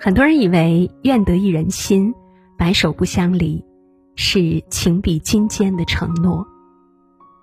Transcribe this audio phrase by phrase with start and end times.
[0.00, 2.14] 很多人以为“愿得一人心，
[2.56, 3.64] 白首不相离”
[4.14, 6.46] 是情比金坚的承诺，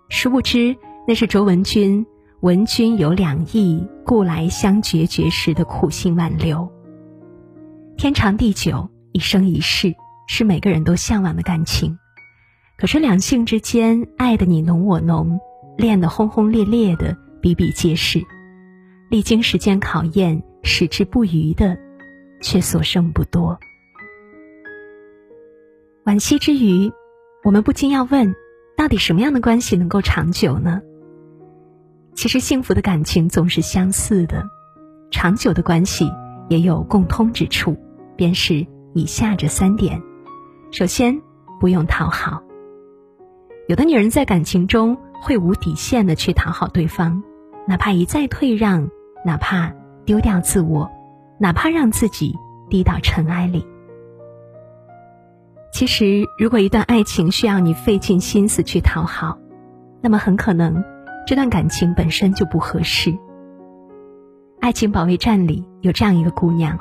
[0.07, 0.73] 殊不知
[1.05, 2.05] 那是卓文君
[2.39, 6.71] “闻君有两意，故来相决绝”时的苦心挽留。
[7.97, 9.93] 天长地久，一生一世，
[10.25, 11.97] 是每个人都向往的感情。
[12.77, 15.41] 可是两性之间爱的你侬我侬，
[15.77, 18.23] 恋的轰轰烈烈的比比皆是，
[19.09, 21.83] 历经时间考验，矢志不渝的。
[22.45, 23.57] 却所剩不多。
[26.05, 26.91] 惋惜之余，
[27.43, 28.35] 我们不禁要问：
[28.77, 30.79] 到底什么样的关系能够长久呢？
[32.13, 34.43] 其实，幸福的感情总是相似的，
[35.09, 36.07] 长久的关系
[36.47, 37.75] 也有共通之处，
[38.15, 39.99] 便是以下这三点：
[40.71, 41.19] 首先，
[41.59, 42.43] 不用讨好。
[43.67, 47.23] 有的女人在感情中会无底线的去讨好对方，
[47.67, 48.87] 哪怕一再退让，
[49.25, 49.73] 哪怕
[50.05, 50.87] 丢掉自我。
[51.37, 52.35] 哪怕让自己
[52.69, 53.65] 低到尘埃里。
[55.73, 59.37] 其实，如果一段爱情需要你费尽心思去讨好，
[60.01, 60.81] 那么很可能
[61.27, 63.11] 这段感情本身就不合适。
[64.61, 66.79] 《爱情保卫战》里有这样一个姑娘，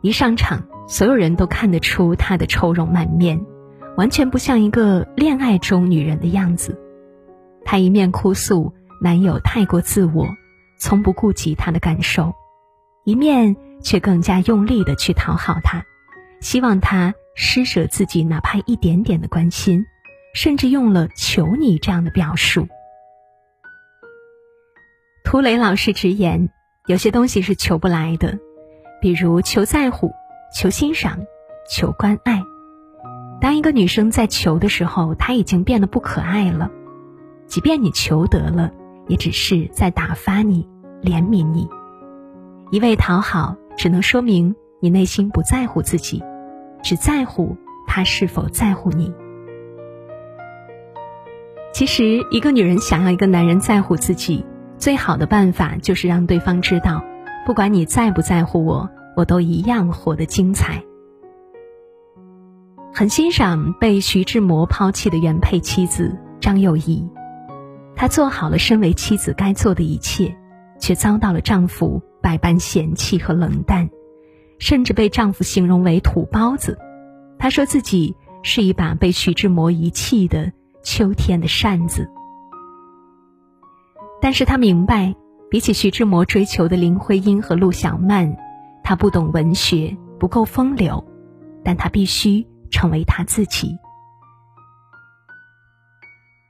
[0.00, 3.44] 一上场，所有人都看得出她的愁容满面，
[3.96, 6.80] 完全不像一个恋爱中女人的样子。
[7.64, 10.24] 她一面哭诉男友太过自我，
[10.78, 12.32] 从不顾及她的感受，
[13.02, 13.56] 一面。
[13.82, 15.84] 却更加用力的去讨好他，
[16.40, 19.84] 希望他施舍自己哪怕一点点的关心，
[20.34, 22.68] 甚至用了“求你”这样的表述。
[25.24, 26.50] 涂磊老师直言，
[26.86, 28.38] 有些东西是求不来的，
[29.00, 30.10] 比如求在乎、
[30.56, 31.18] 求欣赏、
[31.70, 32.42] 求关爱。
[33.40, 36.70] 当一个女生在求的时候，她已经变得不可爱了。
[37.46, 38.70] 即便你求得了，
[39.08, 40.68] 也只是在打发你、
[41.02, 41.68] 怜悯你，
[42.70, 43.56] 一味讨好。
[43.80, 46.22] 只能说明你内心不在乎自己，
[46.82, 49.10] 只在乎他是否在乎你。
[51.72, 54.44] 其实，一个女人想要一个男人在乎自己，
[54.76, 57.02] 最好的办法就是让对方知道，
[57.46, 60.84] 不管你在不在乎我，我都一样活得精彩。
[62.92, 67.08] 很欣赏被徐志摩抛弃的原配妻子张幼仪，
[67.96, 70.36] 她做好了身为妻子该做的一切，
[70.78, 72.02] 却遭到了丈夫。
[72.22, 73.90] 百般嫌弃和冷淡，
[74.58, 76.78] 甚至被丈夫形容为土包子。
[77.38, 82.10] 她说自己是一把被徐志摩遗弃的秋天的扇子。
[84.20, 85.14] 但是她明白，
[85.50, 88.36] 比起徐志摩追求的林徽因和陆小曼，
[88.82, 91.02] 她不懂文学，不够风流，
[91.64, 93.78] 但她必须成为她自己。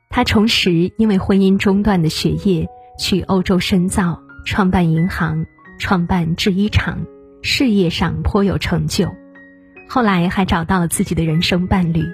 [0.09, 5.47] 她重拾因为婚姻中断的学业，去欧洲深造，创办银行。
[5.80, 7.06] 创办制衣厂，
[7.42, 9.10] 事业上颇有成就，
[9.88, 12.04] 后来还找到了自己的人生伴侣，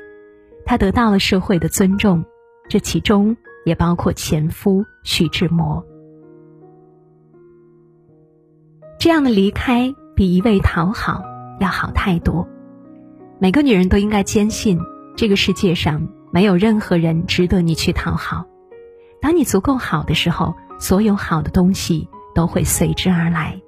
[0.64, 2.24] 他得到了社会的尊重，
[2.68, 5.84] 这其中也包括前夫徐志摩。
[8.98, 11.22] 这样的离开比一味讨好
[11.60, 12.48] 要好太多。
[13.38, 14.78] 每个女人都应该坚信，
[15.16, 18.46] 这个世界上没有任何人值得你去讨好。
[19.20, 22.08] 当你足够好的时候，所有好的东西。
[22.36, 23.58] 都会随之而来。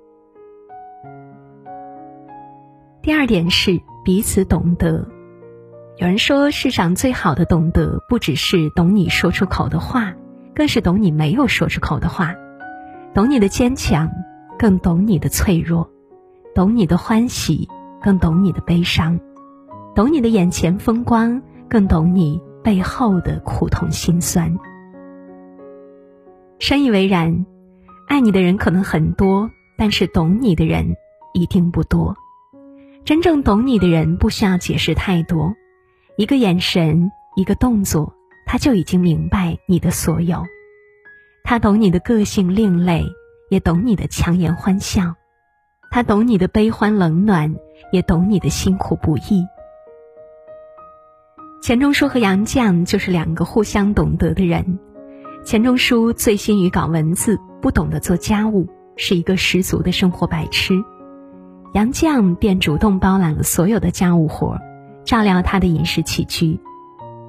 [3.00, 5.08] 第二点是彼此懂得。
[5.96, 10.14] 有人说，世上最好的懂得，不只是懂你说出口的话，
[10.54, 12.34] 更是懂你没有说出口的话，
[13.14, 14.10] 懂你的坚强，
[14.58, 15.90] 更懂你的脆弱，
[16.54, 17.66] 懂你的欢喜，
[18.02, 19.18] 更懂你的悲伤，
[19.94, 24.54] 懂你的眼前风光，更懂你背后的苦痛心酸。
[26.58, 27.46] 深以为然。
[28.08, 30.96] 爱你的人可能很多，但是懂你的人
[31.34, 32.16] 一定不多。
[33.04, 35.54] 真正懂你的人不需要解释太多，
[36.16, 38.14] 一个眼神，一个动作，
[38.46, 40.44] 他就已经明白你的所有。
[41.44, 43.04] 他懂你的个性另类，
[43.50, 45.14] 也懂你的强颜欢笑；
[45.90, 47.54] 他懂你的悲欢冷暖，
[47.92, 49.44] 也懂你的辛苦不易。
[51.62, 54.78] 钱钟书和杨绛就是两个互相懂得的人。
[55.44, 57.38] 钱钟书醉心于搞文字。
[57.60, 60.74] 不懂得做家务，是一个十足的生活白痴。
[61.74, 64.58] 杨绛便主动包揽了所有的家务活，
[65.04, 66.58] 照料他的饮食起居。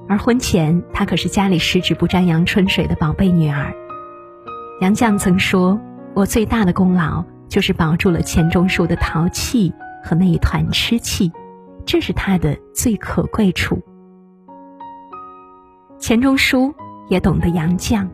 [0.08, 3.72] 而婚前，她可是家里十指不沾阳春水的宝贝女儿。
[4.80, 5.78] 杨绛曾说
[6.14, 9.72] ：“我最大的功劳就是保住了钱钟书的淘气
[10.02, 11.30] 和那一团痴气，
[11.84, 13.78] 这是她的最可贵处。”
[16.00, 16.74] 钱钟书
[17.08, 18.08] 也懂得杨绛。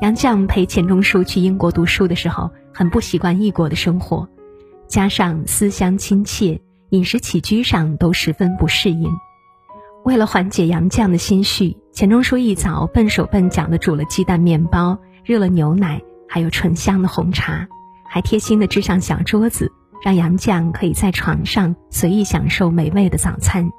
[0.00, 4.26] 杨绛陪钱钟书去英国读书的时候，很不习惯异国的生活，
[4.88, 6.58] 加上思乡亲切，
[6.88, 9.10] 饮食起居上都十分不适应。
[10.02, 17.68] 为了缓解杨绛的心绪，钱钟书一早笨手笨脚的煮了鸡蛋面包，热了牛奶，还有醇香的红茶，
[18.08, 19.70] 还贴心的支上小桌子，
[20.02, 23.70] 让杨绛可以在床上随意享受美味的早餐。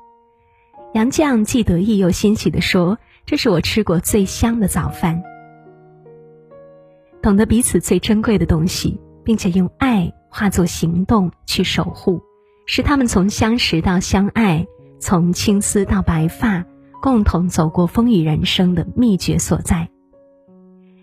[0.93, 5.23] 杨绛既得意又欣喜地说：“这是我吃过最香的早饭。”
[7.21, 12.21] 懂得彼此最珍贵的东西，并且用爱化作行动去守护，
[12.65, 14.65] 是他们从相识到相爱。
[14.99, 16.63] 从青丝到白发，
[17.01, 19.89] 共同走过风雨人生的秘诀所在。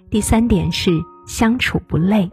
[0.08, 0.92] 第三点是
[1.26, 2.30] 相处不累。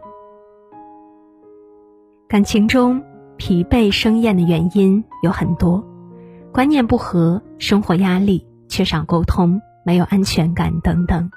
[2.28, 3.02] 感情中
[3.36, 5.84] 疲惫生厌的原因有很多，
[6.52, 11.28] 观念不合、生活压力、缺少沟通、没有安全感等等。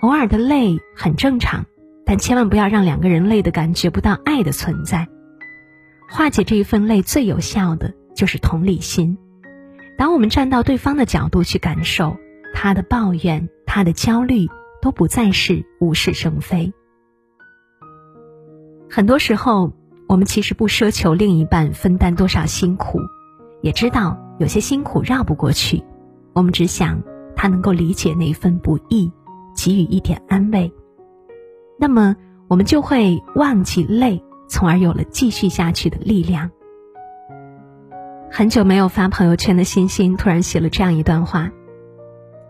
[0.00, 1.64] 偶尔的累很正常，
[2.04, 5.08] 但千万不要让两个人累的感觉不到爱的存在。
[6.10, 9.18] 化解这一份累最有效的就是同理心。
[9.98, 12.16] 当我们站到对方的角度去感受，
[12.54, 14.46] 他的抱怨、他的焦虑
[14.82, 16.72] 都不再是无事生非。
[18.88, 19.72] 很多时候，
[20.06, 23.00] 我们其实不奢求另一半分担多少辛苦，
[23.62, 25.82] 也知道有些辛苦绕不过去，
[26.34, 27.02] 我们只想
[27.34, 29.10] 他能够理解那份不易，
[29.66, 30.72] 给予一点安慰。
[31.76, 32.14] 那么，
[32.46, 36.52] 我们就会忘记累，从而有了继续下去的力量。
[38.30, 41.50] 很久没有发朋友圈的欣欣突然写了这样一段话：“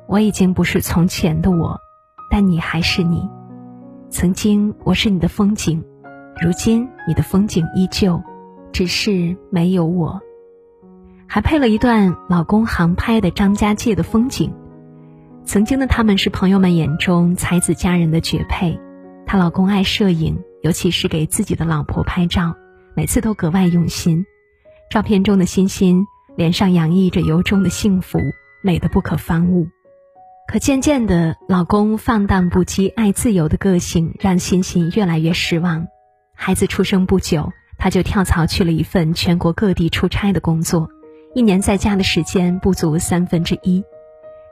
[0.06, 1.80] 我已经不是从前的我，
[2.30, 3.26] 但你还是你。
[4.10, 5.82] 曾经我是你的风景，
[6.42, 8.22] 如今你的风景依旧，
[8.72, 10.20] 只是没有我。”
[11.26, 14.52] 还配了一段老公航拍的张家界的风景。
[15.46, 18.80] 曾经的他们是朋友们眼中才子佳人的绝配。
[19.24, 22.56] 她老公爱摄影，尤其是给自己的老婆拍照，
[22.96, 24.26] 每次都格外用心。
[24.90, 26.04] 照片中的欣欣
[26.36, 28.18] 脸上洋溢着由衷的幸福，
[28.60, 29.68] 美得不可方物。
[30.48, 35.86] 可渐渐的，老公放荡不羁、爱自由的个性让欣欣越来越失望。
[36.34, 40.88] 孩子出生不久，她就跳槽去了一份全国各地出差的工作，
[41.36, 43.84] 一年在家的时间不足三分之一。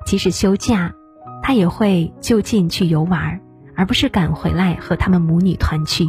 [0.05, 0.95] 即使休假，
[1.43, 3.41] 他也会就近去游玩，
[3.77, 6.05] 而不是赶回来和他们母女团聚。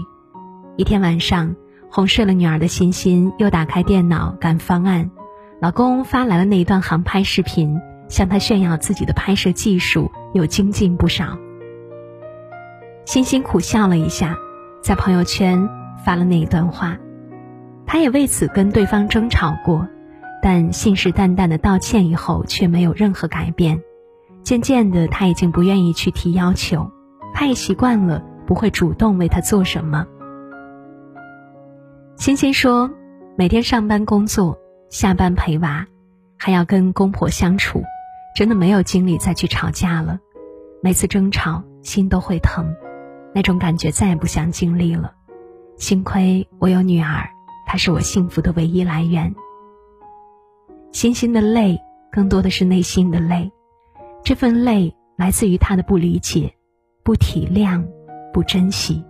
[0.77, 1.55] 一天晚上。
[1.87, 5.11] 哄睡了女儿的欣欣又打开电脑赶方案，
[5.61, 11.37] 老公发来了那一段航拍视频，向她炫耀自己的拍摄技术有精进不少。
[13.05, 14.35] 欣欣苦笑了一下，
[14.81, 15.69] 在朋友圈
[16.03, 16.97] 发了那一段话。
[17.85, 19.87] 她也为此跟对方争吵过，
[20.47, 23.81] 但信誓旦旦的道歉以后却没有任何改变。
[24.43, 26.91] 渐渐的，他已经不愿意去提要求，
[27.33, 30.05] 他也习惯了不会主动为他做什么。
[32.15, 32.91] 欣欣说
[33.35, 34.55] ：“每天上班工作，
[34.91, 35.87] 下班陪娃，
[36.37, 37.81] 还要跟公婆相处，
[38.35, 40.19] 真的没有精力再去吵架了。
[40.83, 42.71] 每次争吵，心都会疼，
[43.33, 45.11] 那种感觉再也不想经历了。
[45.75, 47.27] 幸亏我有女儿，
[47.65, 49.33] 她是我幸福的唯一来源。
[50.95, 51.77] 欣欣的累，
[52.09, 53.51] 更多的是内心的累，
[54.23, 56.55] 这份累来自于他的不理解、
[57.03, 57.85] 不体谅、
[58.31, 59.03] 不珍惜。”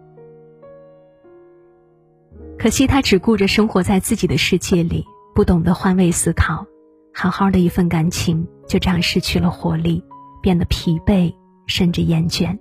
[2.58, 6.66] 可惜他只顾着生活在自己的世界里，不懂得换位思考，
[7.14, 10.04] 好好的一份感情就这样失去了活力，
[10.42, 11.32] 变得疲惫
[11.68, 12.58] 甚至厌倦。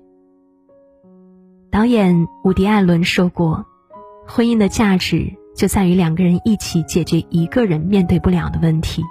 [1.71, 3.65] 导演伍迪·艾伦说过
[4.29, 9.03] ：“婚姻的价值就在于两个人一起解决一个人面对不了的问题。”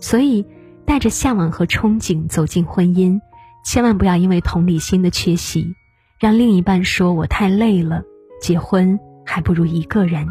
[0.00, 0.46] 所以，
[0.84, 3.20] 带着向往和憧憬走进婚姻，
[3.64, 5.74] 千万不要因为同理心的缺席，
[6.20, 8.02] 让另一半说我太累了，
[8.40, 8.98] 结婚。
[9.30, 10.26] 还不如一个人。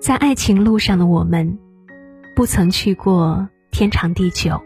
[0.00, 1.60] 在爱情路上的我们，
[2.34, 4.60] 不曾去过天长地久，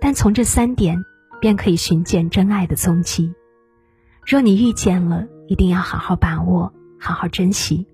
[0.00, 0.96] 但从这三点
[1.42, 3.34] 便可以寻见真爱的踪迹。
[4.24, 7.86] 若你遇见了，一定要好好把握，好好珍惜。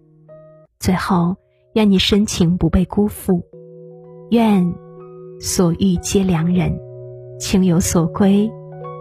[0.79, 1.37] 最后，
[1.75, 3.45] 愿你深情不被辜负，
[4.31, 4.75] 愿
[5.41, 6.79] 所遇皆良人，
[7.39, 8.51] 情有所归，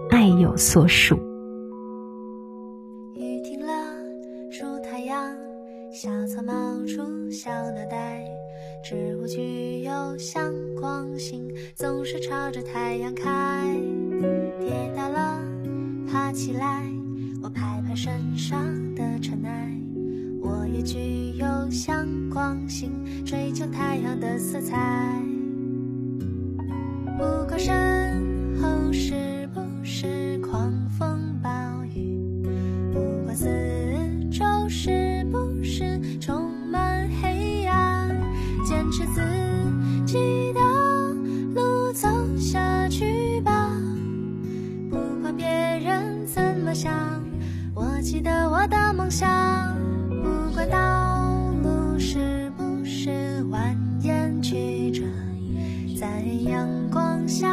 [0.09, 1.15] 爱有所属。
[3.15, 3.73] 雨停了，
[4.51, 5.35] 出太阳
[5.93, 6.53] 小草冒
[6.85, 8.25] 出小脑袋，
[8.83, 13.75] 植物具有向光性，总是朝着太阳开。
[14.59, 15.39] 跌倒了，
[16.11, 16.85] 爬起来，
[17.53, 18.59] 拍拍身上
[18.95, 19.77] 的尘埃。
[20.41, 20.97] 我也具
[21.37, 22.91] 有向光性，
[23.23, 25.21] 追求太阳的色彩。
[27.17, 31.49] 不管身后是不是狂风暴
[31.95, 32.17] 雨，
[32.91, 33.47] 不管四
[34.31, 38.09] 周是不是充满黑暗，
[38.65, 39.21] 坚持自
[40.05, 40.59] 己的
[41.53, 43.69] 路走下去吧。
[44.89, 45.45] 不管别，
[48.11, 49.73] 记得我的梦想。
[50.21, 51.31] 不管道
[51.63, 55.01] 路是不是蜿蜒曲折，
[55.97, 57.47] 在阳光下